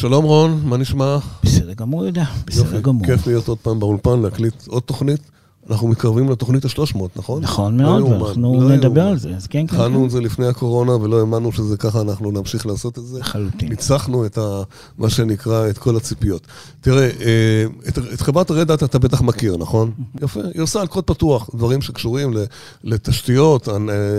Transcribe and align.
שלום 0.00 0.24
רון, 0.24 0.60
מה 0.64 0.76
נשמע? 0.76 1.18
בסדר 1.44 1.72
גמור, 1.72 2.04
יהודה, 2.04 2.24
בסדר 2.46 2.80
גמור. 2.80 3.06
כיף 3.06 3.26
להיות 3.26 3.48
עוד 3.48 3.58
פעם 3.58 3.80
באולפן, 3.80 4.20
להקליט 4.22 4.66
עוד 4.66 4.82
תוכנית. 4.82 5.20
אנחנו 5.70 5.88
מתקרבים 5.88 6.30
לתוכנית 6.30 6.64
ה-300, 6.64 6.98
נכון? 7.16 7.42
נכון 7.42 7.76
מאוד, 7.76 8.02
לא 8.02 8.06
ואנחנו 8.06 8.60
לא 8.68 8.76
נדבר 8.76 9.06
על 9.06 9.18
זה, 9.18 9.36
אז 9.36 9.46
כן, 9.46 9.58
כן. 9.58 9.64
התחלנו 9.64 9.98
כן. 9.98 10.04
את 10.04 10.10
זה 10.10 10.20
לפני 10.20 10.46
הקורונה 10.46 10.92
ולא 10.92 11.20
האמנו 11.20 11.52
שזה 11.52 11.76
ככה, 11.76 12.00
אנחנו 12.00 12.30
נמשיך 12.30 12.66
לעשות 12.66 12.98
את 12.98 13.06
זה. 13.06 13.18
לחלוטין. 13.18 13.68
ניצחנו 13.68 14.26
את 14.26 14.38
ה, 14.38 14.62
מה 14.98 15.10
שנקרא, 15.10 15.68
את 15.68 15.78
כל 15.78 15.96
הציפיות. 15.96 16.46
תראה, 16.80 17.10
אה, 17.20 17.64
את, 17.88 17.98
את 18.14 18.20
חברת 18.20 18.50
הרדאט 18.50 18.82
אתה 18.82 18.98
בטח 18.98 19.22
מכיר, 19.22 19.56
נכון? 19.56 19.90
יפה, 20.22 20.40
היא 20.54 20.62
עושה 20.62 20.80
על 20.80 20.86
קוד 20.86 21.04
פתוח, 21.04 21.50
דברים 21.54 21.82
שקשורים 21.82 22.34
לתשתיות, 22.84 23.68
אה, 23.68 23.74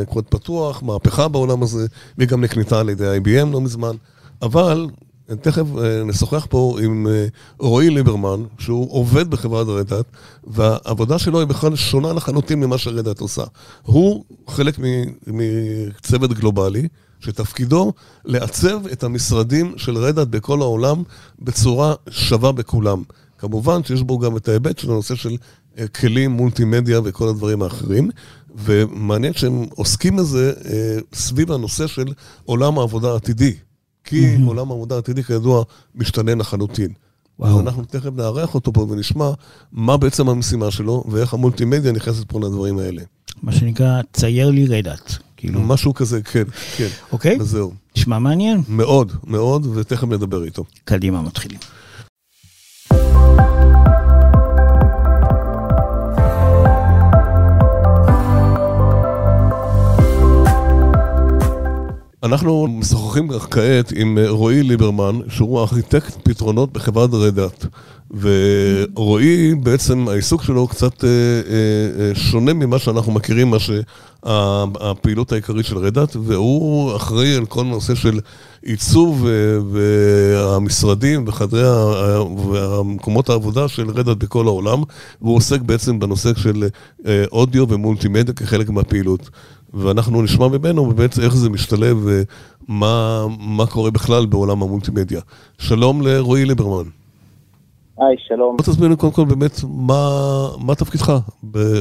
קוד 0.09 0.23
פתוח, 0.29 0.83
מהפכה 0.83 1.27
בעולם 1.27 1.63
הזה, 1.63 1.87
והיא 2.17 2.29
גם 2.29 2.41
נקנתה 2.41 2.79
על 2.79 2.89
ידי 2.89 3.17
IBM 3.17 3.45
לא 3.51 3.61
מזמן. 3.61 3.95
אבל 4.41 4.87
תכף 5.35 5.65
אה, 5.77 6.03
נשוחח 6.03 6.47
פה 6.49 6.77
עם 6.83 7.07
אה, 7.07 7.25
רועי 7.59 7.89
ליברמן, 7.89 8.43
שהוא 8.59 8.91
עובד 8.91 9.29
בחברת 9.29 9.67
רדאט, 9.67 10.05
והעבודה 10.47 11.19
שלו 11.19 11.39
היא 11.39 11.47
בכלל 11.47 11.75
שונה 11.75 12.13
לחלוטין 12.13 12.59
ממה 12.59 12.77
שרדאט 12.77 13.19
עושה. 13.19 13.43
הוא 13.83 14.23
חלק 14.47 14.79
מצוות 15.27 16.33
גלובלי, 16.33 16.87
שתפקידו 17.19 17.93
לעצב 18.25 18.87
את 18.87 19.03
המשרדים 19.03 19.73
של 19.77 19.97
רדאט 19.97 20.27
בכל 20.27 20.61
העולם 20.61 21.03
בצורה 21.39 21.93
שווה 22.09 22.51
בכולם. 22.51 23.03
כמובן 23.37 23.83
שיש 23.83 24.01
בו 24.01 24.19
גם 24.19 24.37
את 24.37 24.47
ההיבט 24.47 24.77
של 24.77 24.91
הנושא 24.91 25.15
של 25.15 25.35
אה, 25.77 25.87
כלים 25.87 26.31
מולטימדיה 26.31 26.99
וכל 27.03 27.27
הדברים 27.27 27.61
האחרים, 27.61 28.09
ומעניין 28.55 29.33
שהם 29.33 29.65
עוסקים 29.75 30.15
בזה 30.15 30.53
סביב 31.13 31.51
הנושא 31.51 31.87
של 31.87 32.05
עולם 32.45 32.79
העבודה 32.79 33.11
העתידי. 33.11 33.53
כי 34.03 34.35
mm-hmm. 34.35 34.47
עולם 34.47 34.71
העבודה 34.71 34.95
העתידי 34.95 35.23
כידוע 35.23 35.63
משתנה 35.95 36.35
לחלוטין. 36.35 36.93
וואו. 37.39 37.59
אז 37.59 37.59
אנחנו 37.59 37.83
תכף 37.85 38.09
נארח 38.15 38.55
אותו 38.55 38.73
פה 38.73 38.87
ונשמע 38.89 39.31
מה 39.71 39.97
בעצם 39.97 40.29
המשימה 40.29 40.71
שלו 40.71 41.03
ואיך 41.11 41.33
המולטימדיה 41.33 41.91
נכנסת 41.91 42.23
פה 42.27 42.39
לדברים 42.39 42.77
האלה. 42.77 43.01
מה 43.43 43.51
שנקרא, 43.51 44.01
צייר 44.13 44.49
לי 44.49 44.65
רדאט. 44.65 45.13
כאילו. 45.37 45.61
משהו 45.61 45.93
כזה, 45.93 46.21
כן, 46.21 46.43
כן. 46.77 46.87
אוקיי. 47.11 47.37
וזהו. 47.39 47.71
נשמע 47.97 48.19
מעניין. 48.19 48.61
מאוד, 48.67 49.11
מאוד, 49.27 49.65
ותכף 49.77 50.07
נדבר 50.07 50.43
איתו. 50.43 50.63
קדימה, 50.83 51.21
מתחילים. 51.21 51.59
אנחנו 62.23 62.67
משוחחים 62.67 63.29
כעת 63.51 63.93
עם 63.95 64.17
רועי 64.27 64.63
ליברמן, 64.63 65.19
שהוא 65.29 65.59
ארכיטקט 65.59 66.17
פתרונות 66.23 66.73
בחברת 66.73 67.09
רדאט. 67.13 67.65
ורועי, 68.19 69.55
בעצם 69.55 70.07
העיסוק 70.07 70.43
שלו 70.43 70.67
קצת 70.67 71.03
אה, 71.03 71.09
אה, 71.09 72.03
אה, 72.03 72.15
שונה 72.15 72.53
ממה 72.53 72.79
שאנחנו 72.79 73.11
מכירים, 73.11 73.49
מה 73.49 73.57
שהפעילות 73.59 75.31
העיקרית 75.31 75.65
של 75.65 75.77
רדאט, 75.77 76.15
והוא 76.15 76.95
אחראי 76.95 77.35
על 77.35 77.45
כל 77.45 77.63
נושא 77.63 77.95
של 77.95 78.19
עיצוב 78.65 79.27
והמשרדים 79.71 81.23
וחדרי 81.27 81.63
ומקומות 82.47 83.29
העבודה 83.29 83.67
של 83.67 83.89
רדאט 83.89 84.17
בכל 84.17 84.47
העולם, 84.47 84.83
והוא 85.21 85.35
עוסק 85.35 85.61
בעצם 85.61 85.99
בנושא 85.99 86.29
של 86.35 86.67
אודיו 87.31 87.69
ומולטימדיה 87.69 88.33
כחלק 88.33 88.69
מהפעילות. 88.69 89.29
ואנחנו 89.73 90.21
נשמע 90.21 90.47
ממנו 90.47 90.85
באמת 90.85 91.19
איך 91.23 91.35
זה 91.35 91.49
משתלב 91.49 91.97
ומה 92.69 93.65
קורה 93.69 93.91
בכלל 93.91 94.25
בעולם 94.25 94.63
המולטימדיה. 94.63 95.21
שלום 95.57 96.01
לרועי 96.01 96.45
ליברמן. 96.45 96.89
היי, 97.97 98.15
שלום. 98.17 98.57
בוא 98.57 98.65
תסביר 98.65 98.89
לי 98.89 98.95
קודם 98.95 99.13
כל 99.13 99.25
באמת 99.25 99.51
מה, 99.63 100.03
מה 100.65 100.75
תפקידך 100.75 101.13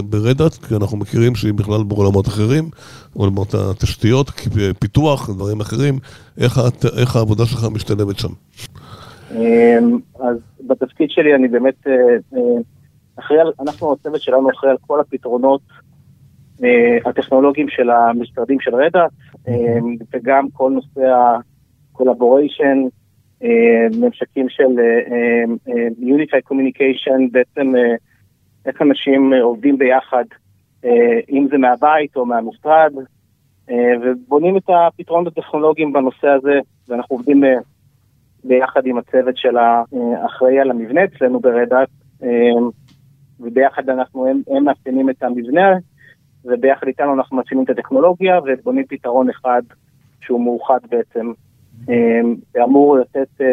ברדאט, 0.05 0.55
כי 0.55 0.75
אנחנו 0.75 0.97
מכירים 0.97 1.35
שהיא 1.35 1.55
בכלל 1.55 1.83
בעולמות 1.83 2.29
אחרים, 2.29 2.65
עולמות 3.15 3.55
התשתיות, 3.55 4.31
פיתוח, 4.79 5.31
דברים 5.31 5.61
אחרים, 5.61 5.99
איך, 6.41 6.61
איך 7.01 7.17
העבודה 7.17 7.47
שלך 7.47 7.65
משתלבת 7.75 8.19
שם? 8.19 8.29
אמ, 9.31 9.99
אז 10.21 10.37
בתפקיד 10.67 11.11
שלי 11.11 11.35
אני 11.35 11.49
באמת, 11.49 11.87
אה, 11.87 11.93
אה, 12.35 12.61
אחרי, 13.19 13.37
אנחנו, 13.61 13.93
הצוות 13.93 14.21
שלנו 14.21 14.51
אחראי 14.51 14.71
על 14.71 14.77
כל 14.87 15.01
הפתרונות 15.01 15.61
הטכנולוגיים 17.05 17.69
של 17.69 17.91
המשרדים 17.91 18.61
של 18.61 18.75
רדאט, 18.75 19.11
וגם 20.15 20.47
כל 20.53 20.71
נושא 20.71 21.07
ה-collaboration, 21.07 22.89
ממשקים 24.01 24.49
של 24.49 24.79
Unified 26.01 26.53
Communication, 26.53 27.21
בעצם 27.33 27.73
איך 28.67 28.83
אנשים 28.83 29.33
עובדים 29.43 29.79
ביחד, 29.79 30.25
אם 31.31 31.47
זה 31.51 31.59
מהבית 31.59 32.17
או 32.17 32.27
מהמשרד, 32.27 32.93
ובונים 34.03 34.57
את 34.57 34.63
הפתרונות 34.69 35.39
הטכנולוגיים 35.39 35.93
בנושא 35.93 36.29
הזה, 36.29 36.59
ואנחנו 36.89 37.17
עובדים 37.17 37.43
ביחד 38.45 38.87
עם 38.87 38.99
הצוות 38.99 39.37
של 39.37 39.57
האחראי 39.57 40.61
על 40.61 40.71
המבנה 40.71 41.05
אצלנו 41.05 41.41
ברדאט, 41.41 41.89
וביחד 43.41 43.89
אנחנו, 43.89 44.27
הם 44.27 44.65
מאפיינים 44.65 45.11
את 45.11 45.23
המבנה 45.23 45.77
וביחד 46.45 46.87
איתנו 46.87 47.15
אנחנו 47.15 47.37
מציעים 47.37 47.65
את 47.65 47.71
הטכנולוגיה 47.71 48.39
ובונים 48.47 48.85
פתרון 48.89 49.31
אחד 49.31 49.63
שהוא 50.21 50.45
מאוחד 50.45 50.79
בעצם, 50.91 51.33
ואמור 52.55 52.97
אה, 52.97 53.01
לתת 53.01 53.41
אה, 53.41 53.47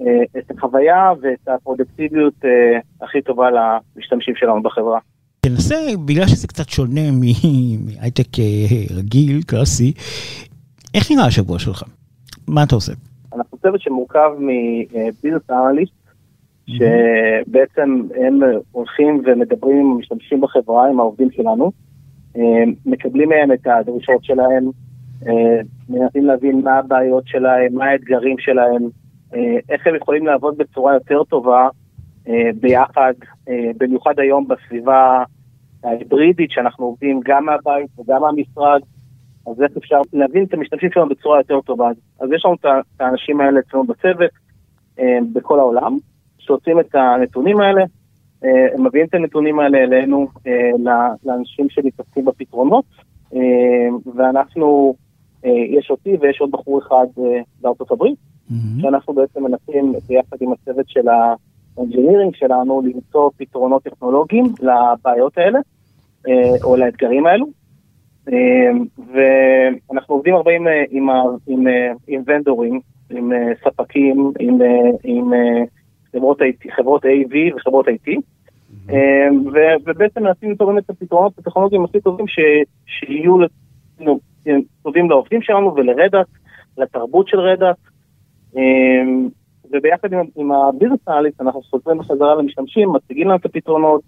אה, 0.00 0.22
את 0.38 0.50
החוויה 0.50 1.12
ואת 1.20 1.48
הפרודקטיביות 1.48 2.34
הכי 3.00 3.22
טובה 3.22 3.48
למשתמשים 3.50 4.34
שלנו 4.36 4.62
בחברה. 4.62 4.98
תנסה, 5.40 5.76
בגלל 6.06 6.26
שזה 6.26 6.48
קצת 6.48 6.68
שונה 6.68 7.10
מהייטק 7.84 8.38
רגיל, 8.96 9.42
קלאסי, 9.42 9.92
איך 10.94 11.10
נראה 11.10 11.26
השבוע 11.26 11.58
שלך? 11.58 11.82
מה 12.48 12.62
אתה 12.62 12.74
עושה? 12.74 12.92
אנחנו 13.34 13.58
צוות 13.58 13.80
שמורכב 13.80 14.30
מביזנס 14.38 15.50
אנליסט, 15.50 15.92
שבעצם 16.66 18.02
הם 18.24 18.40
הולכים 18.72 19.22
ומדברים 19.26 19.76
עם 19.76 19.92
המשתמשים 19.92 20.40
בחברה, 20.40 20.88
עם 20.88 21.00
העובדים 21.00 21.30
שלנו, 21.30 21.64
אה, 21.64 21.70
מקבלים 22.86 23.28
מהם 23.28 23.52
את 23.52 23.66
הדרישות 23.66 24.24
שלהם, 24.24 24.64
אה, 25.26 25.60
מנסים 25.88 26.26
להבין 26.26 26.60
מה 26.64 26.78
הבעיות 26.78 27.24
שלהם, 27.26 27.74
מה 27.74 27.84
האתגרים 27.84 28.38
שלהם, 28.38 28.82
אה, 29.34 29.58
איך 29.68 29.86
הם 29.86 29.94
יכולים 29.94 30.26
לעבוד 30.26 30.58
בצורה 30.58 30.94
יותר 30.94 31.24
טובה 31.24 31.68
ביחד, 32.60 33.12
במיוחד 33.78 34.18
היום 34.18 34.48
בסביבה 34.48 35.22
ההיברידית 35.84 36.50
שאנחנו 36.50 36.84
עובדים 36.84 37.20
גם 37.24 37.44
מהבית 37.44 37.90
וגם 37.98 38.20
מהמשרד, 38.20 38.80
אז 39.46 39.62
איך 39.62 39.76
אפשר 39.76 40.00
להבין 40.12 40.44
את 40.44 40.54
המשתמשים 40.54 40.90
שלנו 40.94 41.08
בצורה 41.08 41.38
יותר 41.38 41.60
טובה. 41.60 41.88
אז 42.20 42.28
יש 42.32 42.44
לנו 42.44 42.54
את 42.54 43.00
האנשים 43.00 43.40
האלה 43.40 43.60
אצלנו 43.60 43.84
בצוות, 43.84 44.30
בכל 45.32 45.58
העולם, 45.58 45.96
שעושים 46.38 46.80
את 46.80 46.94
הנתונים 46.94 47.60
האלה, 47.60 47.80
אה, 47.80 47.86
הם 48.74 48.86
מביאים 48.86 49.06
את 49.06 49.14
הנתונים 49.14 49.60
האלה 49.60 49.78
אלינו, 49.78 50.26
אה, 50.46 50.70
לאנשים 51.24 51.66
שמתעסקים 51.70 52.24
בפתרונות, 52.24 52.84
אה, 53.34 53.40
ואנחנו, 54.14 54.94
יש 55.44 55.90
אותי 55.90 56.16
ויש 56.20 56.40
עוד 56.40 56.50
בחור 56.50 56.78
אחד 56.78 57.06
בארצות 57.60 57.90
הברית, 57.90 58.18
mm-hmm. 58.18 58.82
שאנחנו 58.82 59.14
בעצם 59.14 59.44
מנסים 59.44 59.92
ביחד 60.08 60.36
עם 60.40 60.52
הצוות 60.52 60.88
של 60.88 61.08
האנג'ינירינג 61.08 62.34
שלנו 62.34 62.82
למצוא 62.84 63.30
פתרונות 63.36 63.82
טכנולוגיים 63.82 64.44
לבעיות 64.60 65.38
האלה, 65.38 65.58
או 66.64 66.76
לאתגרים 66.76 67.26
האלו. 67.26 67.46
ואנחנו 68.96 70.14
עובדים 70.14 70.34
הרבה 70.34 70.50
עם, 70.52 70.66
עם, 70.90 71.08
עם, 71.46 71.66
עם 72.08 72.22
ונדורים, 72.26 72.80
עם 73.10 73.32
ספקים, 73.64 74.32
עם, 74.38 74.58
עם 75.04 75.30
חברות, 76.12 76.40
IT, 76.40 76.70
חברות 76.76 77.04
AV 77.04 77.56
וחברות 77.56 77.88
IT, 77.88 78.08
mm-hmm. 78.08 78.35
ובעצם 79.84 80.22
מנסים 80.22 80.50
למצוא 80.50 80.66
באמת 80.66 80.84
את 80.84 80.90
הפתרונות 80.90 81.38
הטכנולוגיים 81.38 81.84
הכי 81.84 82.00
טובים 82.00 82.26
שיהיו 82.86 83.36
טובים 84.82 85.10
לעובדים 85.10 85.42
שלנו 85.42 85.74
ולרדאט, 85.74 86.26
לתרבות 86.78 87.28
של 87.28 87.40
רדאט, 87.40 87.76
אמ, 88.56 89.28
וביחד 89.72 90.12
עם, 90.12 90.20
עם 90.36 90.52
הביזנס 90.52 91.08
אנליסט 91.08 91.40
אנחנו 91.40 91.62
חוזרים 91.62 91.98
בחזרה 91.98 92.34
למשתמשים, 92.34 92.92
מציגים 92.92 93.28
להם 93.28 93.38
את 93.38 93.44
הפתרונות, 93.44 94.02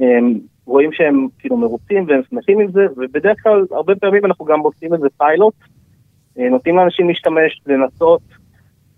אמ, 0.00 0.38
רואים 0.66 0.92
שהם 0.92 1.26
כאילו 1.38 1.56
מרוצים 1.56 2.04
והם 2.08 2.20
שמחים 2.30 2.60
עם 2.60 2.70
זה, 2.70 2.86
ובדרך 2.96 3.42
כלל 3.42 3.66
הרבה 3.70 3.94
פעמים 3.94 4.24
אנחנו 4.24 4.44
גם 4.44 4.60
עושים 4.60 4.94
איזה 4.94 5.06
פיילוט, 5.16 5.54
אה, 6.38 6.48
נותנים 6.48 6.76
לאנשים 6.76 7.08
להשתמש, 7.08 7.60
לנסות, 7.66 8.20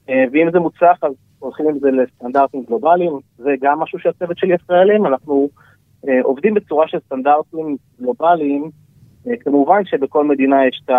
אה, 0.08 0.24
ואם 0.32 0.50
זה 0.52 0.58
מוצלח 0.58 0.98
אז 1.02 1.12
הולכים 1.42 1.68
עם 1.68 1.78
זה 1.78 1.90
לסטנדרטים 1.90 2.64
גלובליים, 2.68 3.12
זה 3.36 3.50
גם 3.60 3.78
משהו 3.78 3.98
שהצוות 3.98 4.38
שלי 4.38 4.54
אחראי 4.54 4.80
עליהם, 4.80 5.06
אנחנו 5.06 5.48
אה, 6.08 6.20
עובדים 6.22 6.54
בצורה 6.54 6.88
של 6.88 6.98
סטנדרטים 7.06 7.76
גלובליים, 8.00 8.70
אה, 9.26 9.36
כמובן 9.40 9.84
שבכל 9.84 10.24
מדינה 10.24 10.66
יש 10.66 10.82
את 10.84 10.90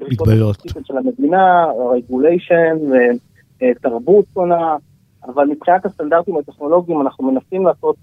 המגבלות 0.00 0.56
של 0.84 0.96
המדינה, 0.96 1.66
רגוליישן, 1.94 2.76
אה, 3.62 3.74
תרבות 3.82 4.24
שונה, 4.34 4.76
אבל 5.24 5.46
מבחינת 5.46 5.86
הסטנדרטים 5.86 6.36
הטכנולוגיים 6.36 7.00
אנחנו 7.00 7.32
מנסים 7.32 7.66
לעשות 7.66 7.96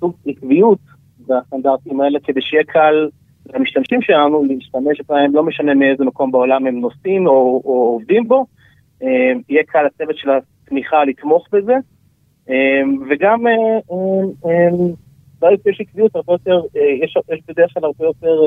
סוג 0.00 0.14
עקביות 0.26 0.78
בסטנדרטים 1.26 2.00
האלה 2.00 2.18
כדי 2.24 2.40
שיהיה 2.42 2.64
קל 2.64 3.08
למשתמשים 3.54 4.02
שלנו 4.02 4.44
להשתמש 4.44 5.00
בהם, 5.08 5.34
לא 5.34 5.42
משנה 5.42 5.74
מאיזה 5.74 6.04
מקום 6.04 6.32
בעולם 6.32 6.66
הם 6.66 6.80
נוסעים 6.80 7.26
או, 7.26 7.62
או 7.64 7.72
עובדים 7.72 8.28
בו, 8.28 8.46
אה, 9.02 9.32
יהיה 9.48 9.62
קל 9.66 9.82
לצוות 9.82 10.16
של 10.16 10.30
התמיכה 10.72 11.04
לתמוך 11.04 11.48
בזה, 11.52 11.74
אה, 12.50 12.82
וגם 13.10 13.44
ברגע 15.38 15.56
שיש 15.62 15.80
עקביות 15.80 16.16
הרבה 16.16 16.32
יותר, 16.32 16.60
יש, 17.02 17.16
יש 17.32 17.40
בדרך 17.48 17.74
כלל 17.74 17.84
הרבה 17.84 18.04
יותר 18.04 18.40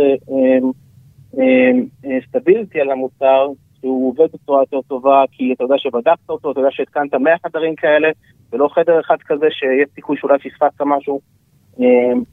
סטבילטי 2.29 2.81
על 2.81 2.91
המוצר, 2.91 3.47
שהוא 3.85 4.09
עובד 4.09 4.27
בצורה 4.33 4.61
יותר 4.61 4.81
טובה, 4.81 5.23
כי 5.31 5.53
אתה 5.53 5.63
יודע 5.63 5.75
שבדקת 5.77 6.29
אותו, 6.29 6.51
אתה 6.51 6.59
יודע 6.59 6.71
שהתקנת 6.71 7.13
100 7.13 7.33
חדרים 7.45 7.75
כאלה, 7.75 8.09
ולא 8.51 8.69
חדר 8.73 8.99
אחד 8.99 9.17
כזה 9.25 9.45
שיש 9.49 9.89
סיכוי 9.95 10.17
שאולי 10.17 10.39
פספסת 10.39 10.81
משהו. 10.81 11.19
אמ, 11.79 12.23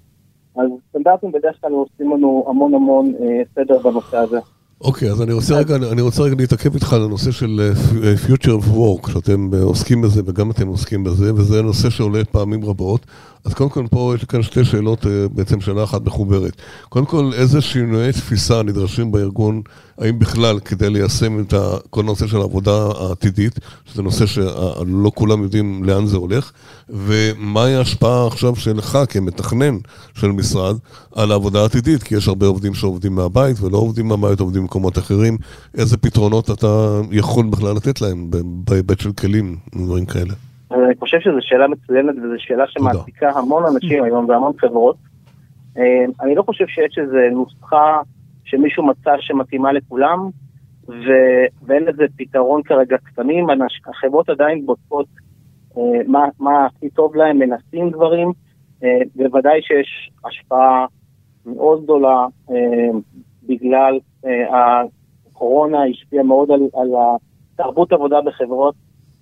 אז 0.56 0.70
סטנדרטים 0.88 1.32
בדרך 1.32 1.60
כלל 1.60 1.72
עושים 1.72 2.12
לנו 2.12 2.44
המון 2.48 2.74
המון 2.74 3.12
אה, 3.20 3.44
סדר 3.54 3.78
בנושא 3.78 4.16
הזה. 4.16 4.38
אוקיי, 4.82 5.11
אז 5.11 5.23
אני 5.23 5.32
רוצה 5.32 5.58
רגע, 5.58 5.76
אני 5.76 6.00
רוצה 6.02 6.23
רגע 6.23 6.34
להתעכב 6.38 6.75
איתך 6.75 6.93
על 6.93 7.02
הנושא 7.02 7.31
של 7.31 7.61
אה, 7.61 8.08
אה, 8.08 8.14
Future 8.26 8.62
of 8.62 8.67
Work, 8.67 9.12
שאתם 9.12 9.50
עוסקים 9.62 10.02
בזה 10.02 10.23
וגם 10.26 10.50
אתם 10.50 10.69
עוסקים 10.69 11.05
בזה, 11.05 11.34
וזה 11.34 11.62
נושא 11.62 11.90
שעולה 11.90 12.25
פעמים 12.25 12.64
רבות. 12.64 13.06
אז 13.44 13.54
קודם 13.54 13.70
כל 13.70 13.86
פה 13.90 14.14
יש 14.18 14.24
כאן 14.24 14.42
שתי 14.42 14.64
שאלות, 14.64 15.06
אה, 15.06 15.28
בעצם 15.28 15.60
שאלה 15.60 15.84
אחת 15.84 16.02
מחוברת. 16.04 16.56
קודם 16.88 17.06
כל, 17.06 17.30
איזה 17.34 17.60
שינויי 17.60 18.12
תפיסה 18.12 18.62
נדרשים 18.62 19.12
בארגון, 19.12 19.62
האם 19.98 20.18
בכלל 20.18 20.60
כדי 20.60 20.90
ליישם 20.90 21.40
את 21.40 21.54
כל 21.90 22.00
הנושא 22.00 22.26
של 22.26 22.36
העבודה 22.36 22.86
העתידית, 23.00 23.58
שזה 23.84 24.02
נושא 24.02 24.26
שלא 24.26 25.12
כולם 25.14 25.42
יודעים 25.42 25.84
לאן 25.84 26.06
זה 26.06 26.16
הולך, 26.16 26.52
ומהי 26.88 27.74
ההשפעה 27.74 28.26
עכשיו 28.26 28.56
שלך 28.56 28.98
כמתכנן 29.08 29.78
של 30.14 30.28
משרד 30.28 30.76
על 31.14 31.32
העבודה 31.32 31.62
העתידית, 31.62 32.02
כי 32.02 32.14
יש 32.14 32.28
הרבה 32.28 32.46
עובדים 32.46 32.74
שעובדים 32.74 33.14
מהבית 33.14 33.60
ולא 33.60 33.78
עובדים 33.78 34.08
מהבית, 34.08 34.40
עובדים 34.40 34.62
במקומות 34.62 34.98
אחרים, 34.98 35.38
איזה 35.74 35.96
פתרונות 35.96 36.50
אתה 36.50 37.00
יכול 37.10 37.46
בכלל 37.46 37.76
לתת 37.76 38.00
להם 38.00 38.30
בהיבט 38.64 39.00
של 39.00 39.12
כלים, 39.12 39.56
דברים 39.74 40.06
כאלה. 40.06 40.34
אני 40.92 40.98
חושב 40.98 41.20
שזו 41.20 41.38
שאלה 41.40 41.68
מצוינת 41.68 42.14
וזו 42.16 42.34
שאלה 42.38 42.64
שמעסיקה 42.68 43.30
המון 43.30 43.62
אנשים 43.74 44.04
היום 44.04 44.28
והמון 44.28 44.52
חברות. 44.58 44.96
אה, 45.78 46.04
אני 46.20 46.34
לא 46.34 46.42
חושב 46.42 46.66
שיש 46.66 46.98
איזו 46.98 47.16
נוסחה 47.32 48.00
שמישהו 48.44 48.86
מצא 48.86 49.10
שמתאימה 49.20 49.72
לכולם, 49.72 50.30
ו- 50.88 51.46
ואין 51.66 51.84
לזה 51.84 52.04
פתרון 52.16 52.62
כרגע 52.62 52.96
קטנים, 52.98 53.46
החברות 53.86 54.30
עדיין 54.30 54.66
בודקות 54.66 55.06
אה, 55.76 55.82
מה, 56.06 56.24
מה 56.38 56.66
הכי 56.66 56.90
טוב 56.90 57.16
להם, 57.16 57.38
מנסים 57.38 57.90
דברים, 57.90 58.32
אה, 58.84 58.98
בוודאי 59.16 59.60
שיש 59.62 60.10
השפעה 60.24 60.86
מאוד 61.46 61.84
גדולה 61.84 62.26
בגלל 63.48 63.98
הקורונה, 64.52 65.78
השפיעה 65.84 66.24
מאוד 66.24 66.50
על, 66.50 66.60
על 66.74 66.88
התרבות 67.54 67.92
עבודה 67.92 68.20
בחברות. 68.20 68.74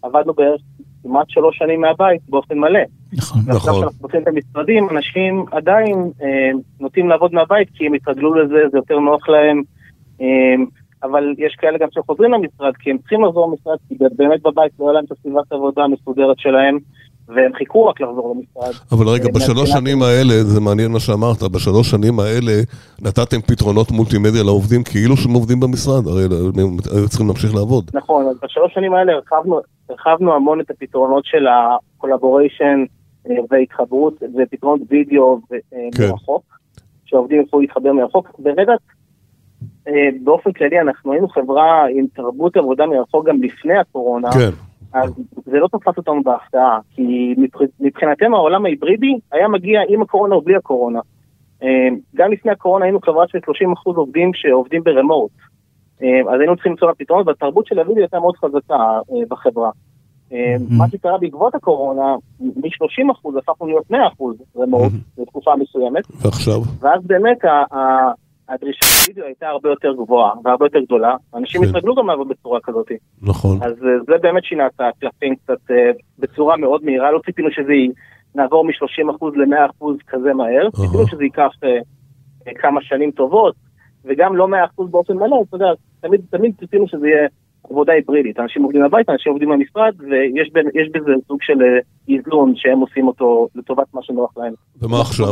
עבדנו 0.03 0.35
בערך 0.35 0.61
כמעט 1.03 1.31
שלוש 1.31 1.59
שנים 1.59 1.81
מהבית 1.81 2.21
באופן 2.29 2.59
מלא. 2.59 2.81
נכון. 3.13 3.41
ועכשיו 3.47 3.71
נכון. 3.71 3.81
כשאנחנו 3.81 3.99
פותחים 4.01 4.23
את 4.23 4.29
המשרדים, 4.29 4.89
אנשים 4.91 5.45
עדיין 5.53 6.11
אה, 6.23 6.51
נוטים 6.81 7.09
לעבוד 7.09 7.35
מהבית 7.35 7.69
כי 7.75 7.87
הם 7.87 7.95
התרגלו 7.95 8.35
לזה, 8.35 8.69
זה 8.71 8.79
יותר 8.79 8.99
נוח 8.99 9.29
להם. 9.29 9.63
אה, 10.21 10.27
אבל 11.03 11.35
יש 11.39 11.55
כאלה 11.55 11.79
גם 11.79 11.89
שחוזרים 11.91 12.33
למשרד 12.33 12.77
כי 12.77 12.91
הם 12.91 12.99
צריכים 12.99 13.25
לחזור 13.25 13.51
למשרד 13.51 13.79
כי 13.89 13.95
באמת 14.17 14.43
בבית 14.43 14.73
לא 14.81 14.85
היה 14.85 14.93
להם 14.93 15.05
את 15.05 15.13
הסביבת 15.13 15.53
העבודה 15.53 15.83
המסודרת 15.83 16.39
שלהם. 16.39 16.79
והם 17.35 17.53
חיכו 17.55 17.87
רק 17.87 18.01
לחזור 18.01 18.35
למשרד. 18.35 18.73
אבל 18.93 19.09
רגע, 19.09 19.25
אה, 19.25 19.33
בשלוש 19.33 19.71
שנים 19.71 20.03
האלה, 20.03 20.45
זה 20.45 20.61
מעניין 20.61 20.93
מה 20.93 21.01
שאמרת, 21.01 21.43
בשלוש 21.43 21.91
שנים 21.91 22.21
האלה 22.21 22.53
נתתם 23.03 23.41
פתרונות 23.41 23.91
מולטימדיה 23.91 24.43
לעובדים 24.43 24.83
כאילו 24.83 25.17
שהם 25.17 25.33
עובדים 25.33 25.61
במשרד, 25.61 26.07
הרי 26.07 26.25
הם 26.25 26.77
היו 26.95 27.09
צריכים 27.09 27.27
להמשיך 27.27 27.55
לעבוד. 27.55 27.91
נכון, 27.95 28.27
אז 28.27 28.37
בשלוש 28.43 28.75
שנים 28.75 28.95
האלה 28.95 29.13
הרחבנו, 29.13 29.61
הרחבנו 29.91 30.35
המון 30.35 30.61
את 30.61 30.71
הפתרונות 30.71 31.25
של 31.25 31.47
הקולבוריישן 31.47 32.85
אה, 33.31 33.35
והתחברות, 33.51 34.23
ופתרונות 34.39 34.81
וידאו 34.91 35.41
כן. 35.95 36.09
מרחוק, 36.11 36.43
שהעובדים 37.05 37.41
יוכלו 37.41 37.61
להתחבר 37.61 37.93
מרחוק. 37.93 38.29
ברגע, 38.39 38.73
אה, 39.89 40.09
באופן 40.25 40.53
כללי, 40.53 40.81
אנחנו 40.81 41.13
היינו 41.13 41.29
חברה 41.29 41.87
עם 41.97 42.07
תרבות 42.15 42.57
עבודה 42.57 42.87
מרחוק 42.87 43.29
גם 43.29 43.43
לפני 43.43 43.79
הקורונה. 43.79 44.33
כן. 44.33 44.70
אז 44.93 45.15
זה 45.45 45.59
לא 45.59 45.69
תפס 45.69 45.97
אותנו 45.97 46.23
בהפתעה, 46.23 46.79
כי 46.91 47.35
מבחינתנו 47.81 48.37
העולם 48.37 48.65
ההיברידי 48.65 49.19
היה 49.33 49.49
מגיע 49.49 49.81
עם 49.89 50.03
הקורונה 50.03 50.35
או 50.35 50.43
בלי 50.43 50.57
הקורונה. 50.57 51.01
אה, 51.63 51.89
גם 52.15 52.33
לפני 52.33 52.53
הקורונה 52.53 52.85
היינו 52.85 53.01
חברה 53.01 53.25
של 53.29 53.39
30% 53.39 53.97
עובדים 53.97 54.31
שעובדים 54.35 54.83
ברמוט. 54.85 55.31
אז 56.01 56.41
היינו 56.41 56.55
צריכים 56.55 56.73
למצוא 56.73 56.89
לה 56.89 56.95
פתרונות, 56.95 57.27
והתרבות 57.27 57.67
של 57.67 57.79
הווידאו 57.79 58.03
הייתה 58.03 58.21
מאוד 58.21 58.37
חזקה 58.37 58.99
בחברה. 59.29 59.71
מה 60.71 60.89
שקרה 60.89 61.19
בעקבות 61.19 61.55
הקורונה, 61.55 62.17
מ-30% 62.41 63.39
הפכנו 63.39 63.67
להיות 63.67 63.91
100% 63.91 63.95
רמוט 64.57 64.93
לתקופה 65.19 65.57
מסוימת. 65.57 66.05
ועכשיו? 66.23 66.61
ואז 66.81 67.07
באמת 67.07 67.39
הדרישה 68.51 68.87
לוידאו 69.07 69.25
הייתה 69.25 69.49
הרבה 69.49 69.69
יותר 69.69 69.93
גבוהה 69.93 70.33
והרבה 70.45 70.67
יותר 70.67 70.81
גדולה. 70.81 71.17
אנשים 71.35 71.63
כן. 71.63 71.69
התרגלו 71.69 71.95
גם 71.95 72.07
לעבוד 72.07 72.29
בצורה 72.29 72.61
כזאת. 72.63 72.91
נכון. 73.23 73.59
אז 73.63 73.73
אה, 73.73 74.05
זה 74.07 74.13
באמת 74.23 74.45
שינה 74.45 74.67
את 74.67 74.81
הקלפים 74.81 75.35
קצת 75.37 75.71
אה, 75.71 75.91
בצורה 76.19 76.57
מאוד 76.57 76.85
מהירה, 76.85 77.11
לא 77.11 77.21
ציפינו 77.27 77.49
שזה 77.51 77.73
נעבור 78.35 78.65
מ-30% 78.65 79.27
ל-100% 79.37 79.85
כזה 80.07 80.35
מהר, 80.35 80.71
ציפינו 80.71 81.07
שזה 81.07 81.25
ייקח 81.25 81.51
אה, 81.65 81.79
כמה 82.55 82.81
שנים 82.83 83.11
טובות, 83.11 83.55
וגם 84.05 84.37
לא 84.37 84.49
100% 84.79 84.83
באופן 84.91 85.17
מלא, 85.17 85.43
אתה 85.49 85.57
יודע, 85.57 85.73
תמיד, 86.01 86.21
תמיד 86.31 86.53
ציפינו 86.61 86.89
שזה 86.89 87.09
יהיה 87.09 87.29
עבודה 87.71 87.93
היברידית, 87.93 88.41
אנשים 88.41 88.63
עובדים 88.63 88.83
מהבית, 88.83 89.09
אנשים 89.09 89.33
עובדים 89.33 89.49
מהמשרד, 89.49 89.95
ויש 89.99 90.91
בזה 90.95 91.13
סוג 91.29 91.39
של 91.43 91.59
איזון 92.09 92.53
שהם 92.57 92.79
עושים 92.79 93.07
אותו 93.07 93.49
לטובת 93.55 93.95
מה 93.95 94.03
שנוח 94.03 94.33
להם. 94.37 94.53
ומה 94.83 95.01
עכשיו? 95.01 95.27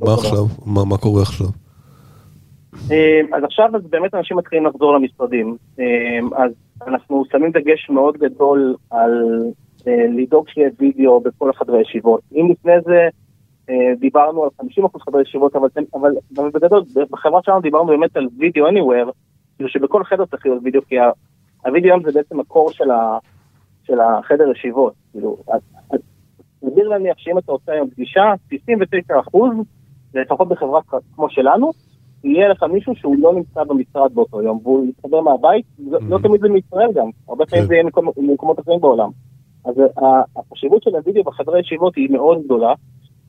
מה 0.00 0.14
עכשיו? 0.14 0.44
מה 0.66 0.84
מה 0.84 0.96
קורה 0.96 1.22
עכשיו? 1.22 1.46
אה, 2.74 3.20
אז 3.36 3.44
עכשיו 3.44 3.76
אז 3.76 3.86
באמת 3.90 4.14
אנשים 4.14 4.36
מתחילים 4.36 4.66
לחזור 4.66 4.94
למשרדים. 4.94 5.56
אה, 5.80 6.18
אז 6.44 6.52
אנחנו 6.86 7.24
שמים 7.32 7.50
דגש 7.50 7.90
מאוד 7.90 8.16
גדול 8.16 8.76
על 8.90 9.42
אה, 9.86 10.06
לדאוג 10.16 10.48
שיהיה 10.48 10.70
וידאו 10.78 11.20
בכל 11.20 11.50
החדרי 11.50 11.80
ישיבות. 11.80 12.20
אם 12.32 12.48
לפני 12.50 12.72
זה 12.84 13.08
אה, 13.70 13.94
דיברנו 13.98 14.44
על 14.44 14.50
50% 14.60 14.98
חדרי 15.00 15.22
ישיבות, 15.22 15.56
אבל, 15.56 15.68
אבל, 15.94 16.10
אבל 16.36 16.50
בגדול, 16.50 16.82
בחברה 17.10 17.40
שלנו 17.44 17.60
דיברנו 17.60 17.86
באמת 17.86 18.16
על 18.16 18.26
וידאו 18.38 18.68
anywhere, 18.68 19.10
כאילו 19.56 19.70
שבכל 19.70 20.04
חדר 20.04 20.26
צריך 20.26 20.46
להיות 20.46 20.62
וידאו, 20.64 20.80
כי 20.88 20.94
הוידאו 21.64 21.90
היום 21.90 22.02
זה 22.02 22.12
בעצם 22.12 22.40
הקור 22.40 22.70
של, 22.70 22.90
ה, 22.90 23.18
של 23.84 24.00
החדר 24.00 24.50
ישיבות. 24.50 24.92
כאילו, 25.12 25.36
אז 25.48 25.60
סביר 26.60 26.88
להניח 26.88 27.18
שאם 27.18 27.38
אתה 27.38 27.52
עושה 27.52 27.72
היום 27.72 27.90
פגישה, 27.90 28.34
99% 28.52 28.56
לפחות 30.14 30.48
בחברה 30.48 30.80
כמו 31.14 31.30
שלנו, 31.30 31.70
יהיה 32.24 32.48
לך 32.48 32.62
מישהו 32.62 32.94
שהוא 32.96 33.16
לא 33.18 33.34
נמצא 33.34 33.64
במשרד 33.64 34.14
באותו 34.14 34.42
יום, 34.42 34.60
והוא 34.62 34.86
יתחבר 34.88 35.20
מהבית, 35.20 35.64
לא-. 36.08 36.18
תמיד 36.18 36.40
זה 36.40 36.48
מישראל 36.48 36.92
גם, 36.94 37.10
הרבה 37.28 37.46
פעמים 37.46 37.64
כן. 37.64 37.68
זה 37.68 37.74
יהיה 37.74 37.84
ממקומות 38.16 38.60
אחרים 38.60 38.80
בעולם. 38.80 39.10
אז 39.64 39.74
ה- 39.78 40.40
החשיבות 40.40 40.82
של 40.82 40.90
הוידאו 40.96 41.24
בחדרי 41.24 41.60
ישיבות 41.60 41.96
היא 41.96 42.10
מאוד 42.10 42.42
גדולה. 42.44 42.74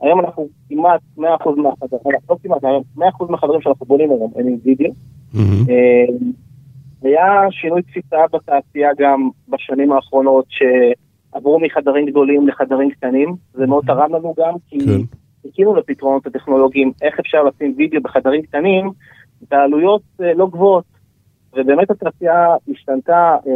היום 0.00 0.20
אנחנו 0.20 0.48
כמעט 0.68 1.00
100% 1.18 1.20
מהחדרים, 1.56 2.16
לא 2.30 2.36
כמעט, 2.42 2.64
היום 2.64 2.82
100% 2.98 3.00
מהחדרים 3.30 3.60
שאנחנו 3.60 3.86
בונים 3.86 4.10
היום 4.10 4.32
הם 4.36 4.46
עם 4.46 4.56
וידאו. 4.64 4.90
אה, 5.70 6.14
היה 7.02 7.46
שינוי 7.50 7.82
תפיסה 7.82 8.16
בתעשייה 8.32 8.88
גם 8.98 9.28
בשנים 9.48 9.92
האחרונות, 9.92 10.44
שעברו 10.48 11.60
מחדרים 11.60 12.06
גדולים 12.06 12.48
לחדרים 12.48 12.90
קטנים, 12.90 13.34
זה 13.54 13.66
מאוד 13.66 13.84
תרם 13.86 14.14
לנו 14.14 14.34
גם, 14.38 14.54
כי 14.68 14.78
כן. 14.80 15.00
חיכינו 15.42 15.74
לפתרונות 15.74 16.26
הטכנולוגיים, 16.26 16.92
איך 17.02 17.20
אפשר 17.20 17.42
לשים 17.42 17.74
וידאו 17.76 18.00
בחדרים 18.02 18.42
קטנים, 18.42 18.90
בעלויות 19.50 20.02
אה, 20.22 20.34
לא 20.34 20.46
גבוהות. 20.46 20.84
ובאמת 21.56 21.90
התעשייה 21.90 22.46
השתנתה, 22.70 23.36
אה, 23.46 23.52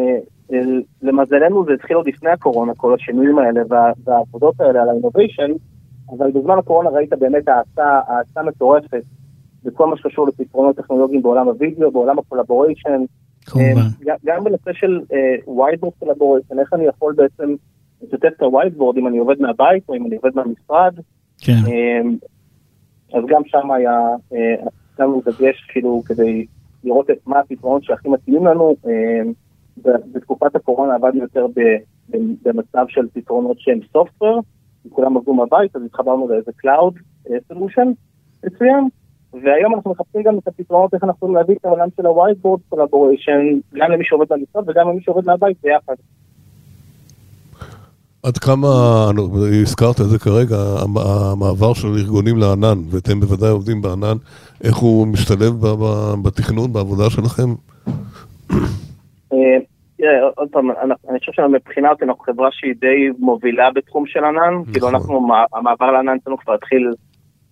אה, 0.53 0.61
למזלנו 1.03 1.65
זה 1.65 1.73
התחיל 1.73 1.97
עוד 1.97 2.09
לפני 2.09 2.31
הקורונה, 2.31 2.73
כל 2.75 2.95
השינויים 2.95 3.39
האלה 3.39 3.61
וה- 3.69 3.93
והעבודות 4.05 4.61
האלה 4.61 4.83
על 4.83 4.89
ה 4.89 4.94
innovation, 4.94 5.51
אבל 6.19 6.31
בזמן 6.31 6.59
הקורונה 6.59 6.91
ראית 6.91 7.11
באמת 7.19 7.49
האצה, 7.49 8.01
האצה 8.09 8.43
מטורפת 8.43 9.03
בכל 9.65 9.87
מה 9.87 9.97
שקשור 9.97 10.29
לפתרונות 10.29 10.77
טכנולוגיים 10.77 11.23
בעולם 11.23 11.47
הוידאו, 11.49 11.91
בעולם 11.91 12.19
ה 12.19 12.24
collaboration, 12.24 13.01
כמובן. 13.47 13.67
גם- 14.25 14.45
בנושא 14.45 14.73
של 14.73 15.01
whiteboard 15.59 15.93
collaboration, 15.99 16.59
איך 16.59 16.73
אני 16.75 16.85
יכול 16.85 17.15
בעצם 17.15 17.55
לשתף 18.03 18.29
את 18.37 18.43
ה 18.43 18.48
whiteboard 18.48 18.97
אם 18.99 19.07
אני 19.07 19.19
עובד 19.19 19.41
מהבית 19.41 19.89
או 19.89 19.95
אם 19.95 20.07
אני 20.07 20.17
עובד 20.17 20.31
מהמשרד, 20.35 20.95
כן. 21.41 21.53
אמ, 21.67 22.17
אז 23.15 23.25
גם 23.29 23.43
שם 23.47 23.71
היה, 23.71 24.01
אה, 24.33 24.69
שמנו 24.97 25.23
דגש 25.25 25.67
כאילו 25.69 26.03
כדי 26.07 26.47
לראות 26.85 27.11
את 27.11 27.27
מה 27.27 27.39
הפתרונות 27.39 27.85
שהכי 27.85 28.09
מתאימים 28.09 28.47
לנו. 28.47 28.77
אמ, 28.87 29.33
בתקופת 30.13 30.57
הקורונה 30.57 30.95
עבדנו 30.95 31.23
יותר 31.23 31.47
במצב 32.43 32.85
של 32.89 33.07
פתרונות 33.13 33.61
שהם 33.61 33.79
סופטוור, 33.93 34.43
כולם 34.91 35.17
עבדו 35.17 35.35
מהבית, 35.35 35.77
אז 35.77 35.83
התחברנו 35.83 36.29
לאיזה 36.29 36.51
Cloud 36.65 36.95
Solution 37.53 37.89
מסוים, 38.45 38.89
והיום 39.33 39.75
אנחנו 39.75 39.91
מחפשים 39.91 40.23
גם 40.23 40.39
את 40.39 40.49
הפתרונות 40.49 40.95
איך 40.95 41.05
אנחנו 41.05 41.17
יכולים 41.17 41.37
להביא 41.37 41.55
את 41.55 41.65
העולם 41.65 41.89
של 41.97 42.07
ה-whiteboard 42.07 42.75
collaboration, 42.75 43.61
גם 43.75 43.91
למי 43.91 44.05
שעובד 44.05 44.27
במשרד 44.29 44.69
וגם 44.69 44.89
למי 44.89 45.01
שעובד 45.01 45.27
מהבית 45.27 45.57
ביחד. 45.63 45.95
עד 48.27 48.39
כמה, 48.39 48.69
הזכרת 49.63 50.01
את 50.01 50.07
זה 50.07 50.19
כרגע, 50.19 50.57
המעבר 51.33 51.75
של 51.75 51.89
ארגונים 51.89 52.37
לענן, 52.39 52.79
ואתם 52.91 53.21
בוודאי 53.21 53.51
עובדים 53.51 53.83
בענן, 53.83 54.17
איך 54.65 54.77
הוא 54.77 55.07
משתלב 55.07 55.53
בתכנון, 56.25 56.73
בעבודה 56.73 57.11
שלכם? 57.11 57.49
אה, 59.33 59.59
תראה, 59.97 60.11
עוד 60.37 60.49
פעם, 60.51 60.71
אני 61.11 61.19
חושב 61.19 61.33
שמבחינת 61.33 62.03
אנחנו 62.03 62.23
חברה 62.23 62.49
שהיא 62.53 62.75
די 62.81 63.09
מובילה 63.19 63.71
בתחום 63.75 64.07
של 64.07 64.25
ענן, 64.25 64.55
נכון. 64.55 64.73
כאילו 64.73 64.89
אנחנו, 64.89 65.29
המעבר 65.53 65.91
לענן 65.91 66.17
אצלנו 66.23 66.39
כבר 66.39 66.55
התחיל 66.55 66.91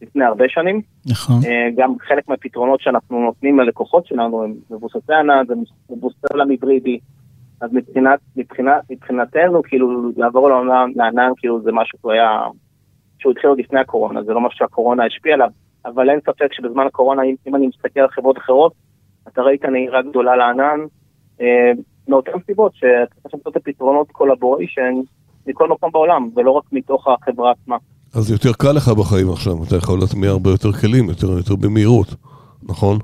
לפני 0.02 0.24
הרבה 0.24 0.44
שנים. 0.48 0.80
נכון. 1.10 1.36
אה, 1.46 1.68
גם 1.76 1.94
חלק 2.08 2.28
מהפתרונות 2.28 2.80
שאנחנו 2.80 3.24
נותנים 3.24 3.60
ללקוחות 3.60 4.06
שלנו 4.06 4.44
הם 4.44 4.54
מבוססי 4.70 5.14
ענן, 5.20 5.44
זה 5.48 5.54
מבוסס 5.90 6.24
עולם 6.32 6.50
היברידי. 6.50 6.98
אז 7.64 7.70
מבחינת, 7.72 8.20
מבחינת, 8.36 8.82
מבחינתנו, 8.90 9.62
כאילו, 9.62 10.10
לעבור 10.16 10.48
לעולם, 10.48 10.92
לענן, 10.96 11.32
כאילו, 11.36 11.62
זה 11.62 11.72
משהו 11.72 11.98
שהוא 11.98 12.12
היה, 12.12 12.40
שהוא 13.18 13.32
התחיל 13.32 13.50
עוד 13.50 13.58
לפני 13.58 13.80
הקורונה, 13.80 14.22
זה 14.22 14.32
לא 14.32 14.40
משהו 14.40 14.58
שהקורונה 14.58 15.04
השפיעה 15.04 15.34
עליו, 15.34 15.48
אבל 15.84 16.10
אין 16.10 16.20
ספק 16.20 16.52
שבזמן 16.52 16.86
הקורונה, 16.86 17.22
אם, 17.22 17.34
אם 17.46 17.54
אני 17.56 17.66
מסתכל 17.66 18.00
על 18.00 18.08
חברות 18.08 18.38
אחרות, 18.38 18.72
אתה 19.28 19.42
ראית 19.42 19.64
נהירה 19.64 20.02
גדולה 20.02 20.36
לענן, 20.36 20.80
אה, 21.40 21.72
מאותן 22.08 22.32
סיבות 22.46 22.72
שאתה 22.74 23.14
צריך 23.22 23.34
למצוא 23.34 23.50
את 23.50 23.56
הפתרונות 23.56 24.10
collaboration 24.12 24.94
מכל 25.46 25.68
מקום 25.68 25.90
בעולם, 25.92 26.28
ולא 26.36 26.50
רק 26.50 26.64
מתוך 26.72 27.08
החברה 27.08 27.52
עצמה. 27.52 27.76
אז 28.14 28.30
יותר 28.30 28.52
קל 28.52 28.72
לך 28.72 28.88
בחיים 28.88 29.30
עכשיו, 29.30 29.54
אתה 29.68 29.76
יכול 29.76 29.98
להטמיע 30.00 30.30
הרבה 30.30 30.50
יותר 30.50 30.72
כלים, 30.72 31.08
יותר, 31.08 31.30
יותר 31.30 31.56
במהירות, 31.56 32.14
נכון? 32.62 32.98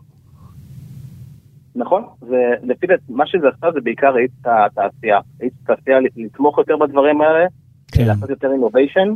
נכון, 1.74 2.04
ולפי 2.22 2.86
מה 3.08 3.26
שזה 3.26 3.48
עשה 3.48 3.72
זה 3.72 3.80
בעיקר 3.80 4.16
האיץ 4.16 4.30
את 4.40 4.46
התעשייה, 4.46 5.20
האיץ 5.40 5.52
את 5.64 5.70
התעשייה 5.70 5.98
לתמוך 6.16 6.58
יותר 6.58 6.76
בדברים 6.76 7.20
האלה, 7.20 7.46
כן. 7.92 8.06
לעשות 8.06 8.30
יותר 8.30 8.52
אינוביישן, 8.52 9.08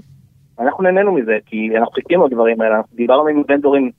אנחנו 0.58 0.84
נהנינו 0.84 1.12
מזה, 1.12 1.38
כי 1.46 1.78
אנחנו 1.78 1.92
חיכינו 1.92 2.26
לדברים 2.26 2.60
האלה, 2.60 2.76
אנחנו 2.76 2.96
דיברנו 2.96 3.28
עם 3.28 3.42
ונדורים 3.48 3.90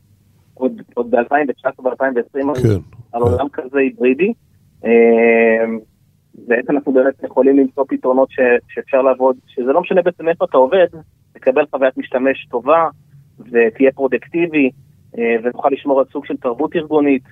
עוד, 0.53 0.81
עוד 0.93 1.11
ב-2019 1.11 1.79
ו-2020 1.83 1.93
כן, 2.33 2.69
על 3.11 3.23
כן. 3.23 3.31
עולם 3.31 3.49
כזה 3.49 3.79
היברידי, 3.79 4.33
אמ, 4.83 4.89
ואיך 6.47 6.69
אנחנו 6.69 6.93
באמת 6.93 7.23
יכולים 7.23 7.57
למצוא 7.57 7.85
פתרונות 7.87 8.31
ש, 8.31 8.39
שאפשר 8.67 9.01
לעבוד, 9.01 9.35
שזה 9.47 9.71
לא 9.71 9.81
משנה 9.81 10.01
בעצם 10.01 10.29
איפה 10.29 10.45
אתה 10.45 10.57
עובד, 10.57 10.87
תקבל 11.33 11.65
חוויית 11.71 11.97
משתמש 11.97 12.47
טובה 12.49 12.87
ותהיה 13.39 13.91
פרודקטיבי 13.91 14.69
אה, 15.17 15.35
ונוכל 15.43 15.69
לשמור 15.71 15.99
על 15.99 16.05
סוג 16.11 16.25
של 16.25 16.37
תרבות 16.37 16.75
ארגונית, 16.75 17.23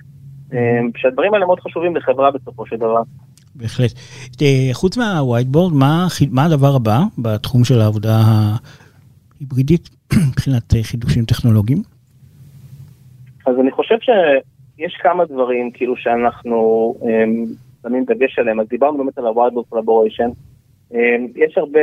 שהדברים 0.96 1.34
האלה 1.34 1.46
מאוד 1.46 1.60
חשובים 1.60 1.96
לחברה 1.96 2.30
בסופו 2.30 2.66
של 2.66 2.76
דבר. 2.76 3.02
בהחלט. 3.54 3.92
אה, 4.42 4.68
חוץ 4.72 4.96
מה 4.96 5.08
whiteboard, 5.08 5.72
מה, 5.72 6.06
מה 6.30 6.44
הדבר 6.44 6.76
הבא 6.76 6.98
בתחום 7.18 7.64
של 7.64 7.80
העבודה 7.80 8.16
ההיברידית 9.40 9.90
מבחינת 10.30 10.74
חידושים 10.82 11.24
טכנולוגיים? 11.24 11.82
אז 13.46 13.54
אני 13.60 13.70
חושב 13.70 13.94
שיש 14.00 14.96
כמה 15.02 15.24
דברים 15.24 15.70
כאילו 15.70 15.96
שאנחנו 15.96 16.94
שמים 17.82 18.04
דגש 18.04 18.38
עליהם, 18.38 18.60
אז 18.60 18.68
דיברנו 18.68 18.98
באמת 18.98 19.18
על 19.18 19.26
ה-whiteboard 19.26 19.74
collaboration. 19.74 20.30
יש 21.36 21.58
הרבה 21.58 21.80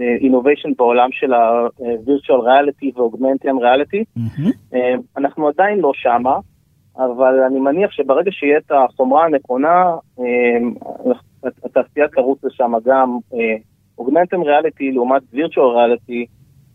אינוביישן 0.00 0.68
בעולם 0.78 1.08
של 1.12 1.32
ה-Virtual 1.32 2.40
Reality 2.48 3.00
ו-Augmented 3.00 3.48
Reality. 3.48 4.18
Mm-hmm. 4.18 4.76
אנחנו 5.16 5.48
עדיין 5.48 5.78
לא 5.78 5.92
שמה, 5.94 6.38
אבל 6.96 7.40
אני 7.40 7.60
מניח 7.60 7.90
שברגע 7.90 8.30
שיהיה 8.32 8.58
את 8.58 8.72
החומרה 8.72 9.24
הנכונה, 9.24 9.96
התעשייה 11.64 12.08
תרוץ 12.08 12.44
לשם 12.44 12.72
גם. 12.84 13.18
Augmented 14.00 14.44
Reality 14.44 14.92
לעומת 14.92 15.22
Virtual 15.34 15.70
Reality 15.76 16.26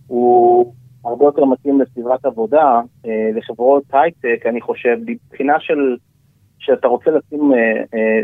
הוא 0.08 0.74
הרבה 1.06 1.26
יותר 1.26 1.46
מתאים 1.46 1.82
לסביבת 1.82 2.26
עבודה, 2.26 2.82
לחברות 3.36 3.84
הייטק, 3.94 4.46
אני 4.46 4.62
חושב, 4.62 4.98
מבחינה 5.06 5.60
של 5.60 5.98
שאתה 6.60 6.88
רוצה 6.88 7.12
לשים 7.12 7.52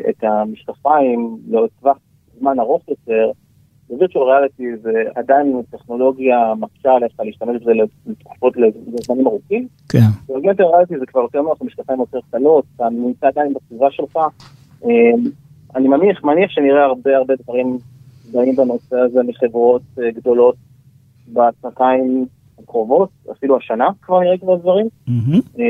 את 0.10 0.24
המשקפיים 0.24 1.38
לטווח 1.50 1.98
זמן 2.40 2.60
ארוך 2.60 2.82
יותר, 2.88 3.32
ב-Virtual 3.90 4.16
Reality 4.16 4.64
זה 4.82 5.04
עדיין 5.16 5.62
טכנולוגיה 5.72 6.54
מקשה 6.60 6.92
עליך 6.92 7.12
להשתמש 7.20 7.62
בזה 7.62 7.72
לתקופות 8.08 8.54
לזמנים 8.58 9.28
ארוכים. 9.28 9.68
כן. 9.90 10.08
ב-Virtual 10.28 10.64
Reality 10.64 11.00
זה 11.00 11.06
כבר 11.06 11.22
יותר 11.22 11.42
נוח, 11.42 11.62
המשקפיים 11.62 12.00
יותר 12.00 12.20
קטנות, 12.30 12.66
אתה 12.76 12.90
נמצא 12.90 13.28
עדיין 13.28 13.54
בסביבה 13.54 13.92
שלך. 13.92 14.18
אמ, 14.84 14.90
אני 15.76 15.88
מניח, 15.88 16.24
מניח 16.24 16.52
שנראה 16.52 16.84
הרבה 16.84 17.18
הרבה 17.18 17.34
דברים 17.44 17.78
באים 18.32 18.56
בנושא 18.56 18.96
הזה 18.96 19.24
מחברות 19.24 19.82
אה, 20.02 20.12
גדולות 20.12 20.56
בשנתיים 21.34 22.26
הקרובות, 22.60 23.10
אפילו 23.32 23.58
השנה 23.58 23.90
כבר 24.02 24.20
נראה 24.20 24.38
כבר 24.38 24.56
דברים. 24.56 24.88
Mm-hmm. 25.08 25.62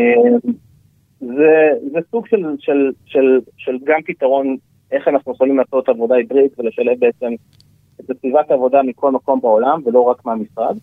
זה, 1.19 1.69
זה 1.91 1.99
סוג 2.11 2.27
של, 2.27 2.55
של, 2.59 2.91
של, 3.05 3.39
של 3.57 3.77
גם 3.83 3.99
פתרון 4.05 4.57
איך 4.91 5.07
אנחנו 5.07 5.31
יכולים 5.31 5.57
לעשות 5.57 5.89
עבודה 5.89 6.15
עברית 6.15 6.59
ולשלב 6.59 6.99
בעצם 6.99 7.33
את 7.99 8.09
הסביבת 8.09 8.51
העבודה 8.51 8.83
מכל 8.83 9.11
מקום 9.11 9.41
בעולם 9.41 9.81
ולא 9.85 10.01
רק 10.01 10.25
מהמשרד. 10.25 10.77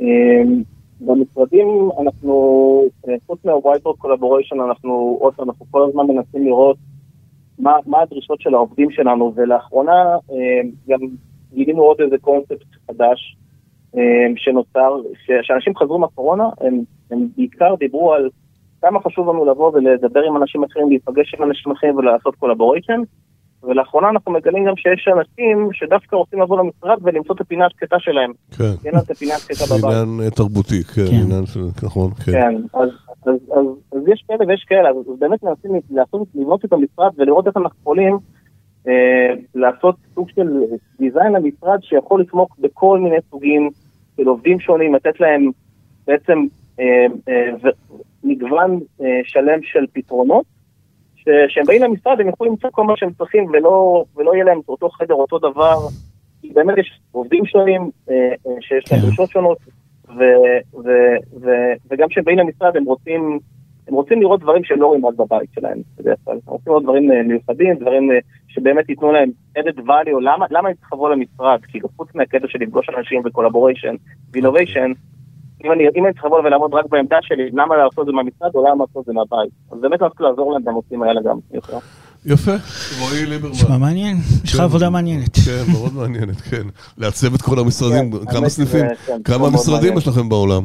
אמ, 0.00 0.62
במשרדים 1.00 1.88
אנחנו, 2.00 2.82
אה, 3.08 3.14
חוץ 3.26 3.44
מה-Whiteboard 3.44 4.06
אנחנו 4.52 5.18
עוד 5.20 5.34
פעם, 5.34 5.48
אנחנו 5.48 5.66
כל 5.70 5.88
הזמן 5.88 6.06
מנסים 6.06 6.44
לראות 6.44 6.76
מה, 7.58 7.76
מה 7.86 8.00
הדרישות 8.00 8.40
של 8.40 8.54
העובדים 8.54 8.90
שלנו, 8.90 9.32
ולאחרונה 9.34 10.16
אמ, 10.30 10.70
גם 10.88 11.00
גילינו 11.52 11.82
עוד 11.82 12.00
איזה 12.00 12.18
קונספט 12.18 12.66
חדש 12.86 13.36
אמ, 13.94 14.34
שנוצר, 14.36 14.96
שאנשים 15.42 15.76
חזרו 15.76 15.98
מהקורונה, 15.98 16.48
הם, 16.60 16.82
הם 17.10 17.28
בעיקר 17.36 17.74
דיברו 17.78 18.14
על 18.14 18.30
כמה 18.80 19.00
חשוב 19.00 19.28
לנו 19.28 19.44
לבוא 19.44 19.70
ולדבר 19.74 20.22
עם 20.22 20.36
אנשים 20.36 20.64
אחרים, 20.64 20.88
להיפגש 20.88 21.34
עם 21.34 21.42
אנשים 21.42 21.72
אחרים 21.72 21.96
ולעשות 21.96 22.36
collaboration. 22.36 23.00
ולאחרונה 23.66 24.08
אנחנו 24.08 24.32
מגלים 24.32 24.64
גם 24.64 24.76
שיש 24.76 25.08
אנשים 25.18 25.68
שדווקא 25.72 26.16
רוצים 26.16 26.40
לבוא 26.40 26.58
למשרד 26.58 26.98
ולמצוא 27.02 27.34
את 27.34 27.40
הפינה 27.40 27.66
השקטה 27.66 27.96
שלהם. 27.98 28.32
כן. 28.58 28.64
אין 28.84 28.98
את 28.98 29.10
הפינה 29.10 29.34
השקטה 29.34 29.64
בבית. 29.64 29.84
עניין 29.84 30.20
אה, 30.24 30.30
תרבותי, 30.30 30.84
כן, 30.84 31.06
כן. 31.06 31.16
עניין 31.24 31.46
של, 31.46 31.60
נכון, 31.82 32.10
כן. 32.10 32.32
כן, 32.32 32.54
אז, 32.74 32.88
אז, 33.26 33.34
אז, 33.52 33.66
אז 33.92 34.08
יש 34.08 34.24
כאלה 34.28 34.48
ויש 34.48 34.64
כאלה, 34.68 34.88
אז 34.88 34.96
באמת 35.18 35.42
מנסים 35.42 35.70
לעשות, 35.90 36.28
לבנות 36.34 36.64
את 36.64 36.72
המשרד 36.72 37.10
ולראות 37.16 37.46
איך 37.46 37.56
אנחנו 37.56 37.78
יכולים 37.80 38.18
אה, 38.88 39.34
לעשות 39.54 39.96
סוג 40.14 40.28
של 40.36 40.48
דיזיין 40.98 41.32
למשרד 41.32 41.78
שיכול 41.82 42.20
לתמוך 42.20 42.56
בכל 42.58 42.98
מיני 42.98 43.16
סוגים 43.30 43.70
של 44.16 44.26
עובדים 44.26 44.60
שונים, 44.60 44.94
לתת 44.94 45.20
להם 45.20 45.50
בעצם 46.06 46.38
אה, 46.80 47.06
אה, 47.28 47.70
מגוון 48.24 48.80
אה, 49.00 49.20
שלם 49.24 49.62
של 49.62 49.84
פתרונות. 49.92 50.44
שכשהם 51.24 51.64
באים 51.66 51.82
למשרד 51.82 52.20
הם 52.20 52.28
יכולים 52.28 52.52
למצוא 52.52 52.70
כל 52.72 52.84
מה 52.84 52.96
שהם 52.96 53.12
צריכים 53.12 53.44
ולא, 53.52 54.04
ולא 54.16 54.34
יהיה 54.34 54.44
להם 54.44 54.60
אותו 54.68 54.88
חדר, 54.88 55.14
אותו 55.14 55.38
דבר. 55.38 55.76
באמת 56.54 56.78
יש 56.78 57.00
עובדים 57.12 57.46
שונים 57.46 57.90
אה, 58.10 58.14
אה, 58.14 58.52
שיש 58.60 58.92
להם 58.92 59.00
כן. 59.00 59.06
דרישות 59.06 59.30
שונות, 59.30 59.58
ו, 60.08 60.22
ו, 60.74 60.88
ו, 61.40 61.50
וגם 61.90 62.08
כשהם 62.08 62.24
באים 62.24 62.38
למשרד 62.38 62.76
הם 62.76 62.84
רוצים, 62.84 63.38
הם 63.88 63.94
רוצים 63.94 64.20
לראות 64.20 64.40
דברים 64.40 64.64
שהם 64.64 64.80
לא 64.80 64.86
רואים 64.86 65.06
רק 65.06 65.14
בבית 65.14 65.50
שלהם 65.54 65.78
בדרך 65.98 66.18
כלל. 66.24 66.34
הם 66.34 66.52
רוצים 66.52 66.72
לראות 66.72 66.82
דברים 66.82 67.12
אה, 67.12 67.22
מיוחדים, 67.22 67.74
דברים 67.74 68.10
שבאמת 68.48 68.88
ייתנו 68.88 69.12
להם 69.12 69.30
added 69.58 69.78
value, 69.78 70.20
למה, 70.20 70.46
למה 70.50 70.68
הם 70.68 70.74
צריכים 70.74 70.98
לבוא 70.98 71.10
למשרד? 71.10 71.60
כאילו 71.68 71.88
חוץ 71.96 72.08
מהקטע 72.14 72.48
של 72.48 72.58
לפגוש 72.58 72.88
אנשים 72.98 73.22
ב-collaboration 73.22 73.96
ו-innovation, 74.32 74.94
אם 75.64 75.72
אני, 75.72 75.84
אם 75.96 76.04
אני 76.06 76.12
צריך 76.12 76.24
לבוא 76.24 76.40
ולעמוד 76.40 76.74
רק 76.74 76.84
בעמדה 76.90 77.16
שלי, 77.22 77.50
למה 77.52 77.76
לעשות 77.76 78.00
את 78.00 78.06
זה 78.06 78.12
מהמשרד 78.12 78.50
או 78.54 78.66
למה 78.66 78.84
לעשות 78.84 79.00
את 79.00 79.04
זה 79.06 79.12
מהבית. 79.12 79.52
אז 79.72 79.78
באמת 79.80 80.02
רציתי 80.02 80.22
לעזור 80.22 80.52
להם 80.52 80.64
בנושאים 80.64 81.02
האלה 81.02 81.20
גם. 81.22 81.38
יפה, 82.26 82.52
רועי 83.00 83.26
ליברמן. 83.26 83.50
נשמע 83.50 83.78
מעניין, 83.78 84.16
יש 84.44 84.50
לך 84.50 84.56
כן. 84.56 84.62
עבודה 84.62 84.90
מעניינת. 84.90 85.36
כן, 85.46 85.72
מאוד 85.72 85.92
מעניינת, 85.94 86.36
כן. 86.36 86.66
לעצב 86.98 87.34
את 87.34 87.42
כל 87.42 87.58
המשרדים, 87.58 88.12
כן, 88.12 88.32
כמה 88.32 88.48
סניפים, 88.48 88.84
כן, 89.06 89.22
כמה 89.24 89.50
משרדים 89.50 89.98
יש 89.98 90.08
לכם 90.08 90.28
בעולם? 90.28 90.62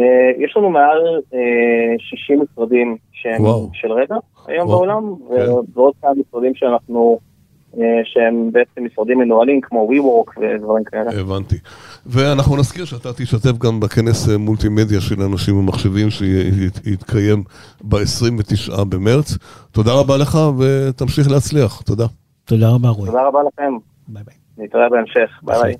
אה, 0.00 0.04
יש 0.44 0.56
לנו 0.56 0.70
מעל 0.70 1.20
60 1.98 2.38
אה, 2.38 2.44
משרדים 2.44 2.96
שהם 3.12 3.44
של 3.72 3.92
רדע 3.92 4.16
היום 4.46 4.68
בעולם, 4.68 5.14
ועוד 5.74 5.94
כמה 6.02 6.10
משרדים 6.14 6.54
שאנחנו... 6.54 7.18
אה, 7.78 8.00
שהם 8.04 8.52
בעצם 8.52 8.84
משרדים 8.84 9.18
מנוהלים 9.18 9.60
כמו 9.60 9.90
WeWork 9.90 10.40
ודברים 10.40 10.84
כאלה. 10.84 11.10
הבנתי. 11.20 11.56
ואנחנו 12.06 12.56
נזכיר 12.56 12.84
שאתה 12.84 13.12
תשתתף 13.12 13.58
גם 13.58 13.80
בכנס 13.80 14.28
אה, 14.28 14.38
מולטימדיה 14.38 15.00
של 15.00 15.22
אנשים 15.22 15.56
ומחשבים 15.56 16.08
שיתקיים 16.10 17.44
ב-29 17.84 18.84
במרץ. 18.84 19.36
תודה 19.70 19.92
רבה 19.92 20.16
לך 20.16 20.38
ותמשיך 20.58 21.30
להצליח. 21.30 21.82
תודה. 21.82 22.06
תודה 22.44 22.68
רבה 22.68 22.88
רועי. 22.88 23.10
תודה 23.10 23.26
רבה 23.28 23.38
לכם. 23.42 23.72
ביי 24.08 24.22
ביי. 24.24 24.34
נתראה 24.58 24.88
בהמשך. 24.88 25.30
ביי 25.42 25.62
ביי. 25.62 25.74